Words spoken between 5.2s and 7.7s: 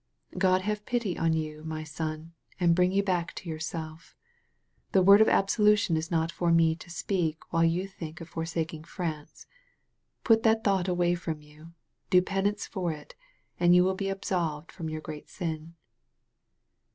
of absolution is not for me to speak while